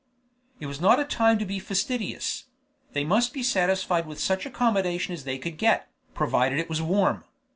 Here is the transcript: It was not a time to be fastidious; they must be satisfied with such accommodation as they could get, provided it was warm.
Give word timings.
It 0.59 0.65
was 0.65 0.81
not 0.81 0.99
a 0.99 1.05
time 1.05 1.37
to 1.37 1.45
be 1.45 1.59
fastidious; 1.59 2.45
they 2.93 3.03
must 3.03 3.33
be 3.33 3.43
satisfied 3.43 4.07
with 4.07 4.19
such 4.19 4.47
accommodation 4.47 5.13
as 5.13 5.25
they 5.25 5.37
could 5.37 5.59
get, 5.59 5.91
provided 6.15 6.57
it 6.57 6.69
was 6.69 6.81
warm. 6.81 7.23